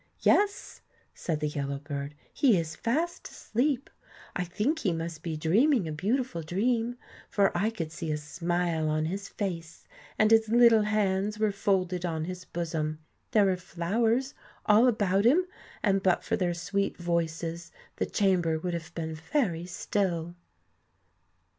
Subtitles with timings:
[0.21, 0.81] "Yes,"
[1.13, 3.87] said the yellow bird, "he is fast asleep.
[4.35, 6.97] I think he must be dreaming a beautiful dream,
[7.29, 9.85] for I could see a smile on his face,
[10.17, 12.97] and his little hands were folded on his bosom.
[13.29, 14.33] There were flowers
[14.65, 15.45] all about him,
[15.83, 20.33] and but for their sweet voices the chamber would have been very still."